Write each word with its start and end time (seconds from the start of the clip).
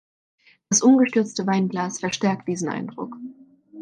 Das 0.69 0.81
umgestürzte 0.81 1.45
Weinglas 1.45 1.99
verstärkt 1.99 2.47
diesen 2.47 2.69
Eindruck. 2.69 3.15